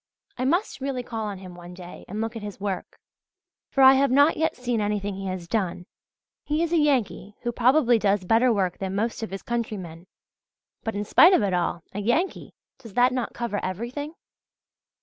I 0.35 0.45
must 0.45 0.81
really 0.81 1.03
call 1.03 1.27
on 1.27 1.37
him 1.37 1.53
one 1.53 1.75
day, 1.75 2.05
and 2.07 2.21
look 2.21 2.35
at 2.35 2.41
his 2.41 2.59
work; 2.59 2.97
for 3.69 3.83
I 3.83 3.93
have 3.93 4.09
not 4.09 4.35
yet 4.35 4.55
seen 4.55 4.81
anything 4.81 5.13
he 5.13 5.27
has 5.27 5.47
done. 5.47 5.85
He 6.43 6.63
is 6.63 6.73
a 6.73 6.77
Yankee 6.77 7.35
who 7.41 7.51
probably 7.51 7.99
does 7.99 8.25
better 8.25 8.51
work 8.51 8.79
than 8.79 8.95
most 8.95 9.21
of 9.21 9.29
his 9.29 9.43
countrymen; 9.43 10.07
but 10.83 10.95
in 10.95 11.05
spite 11.05 11.33
of 11.33 11.43
it 11.43 11.53
all 11.53 11.83
a 11.93 11.99
Yankee! 11.99 12.55
Does 12.79 12.95
that 12.95 13.13
not 13.13 13.35
cover 13.35 13.59
everything? 13.61 14.15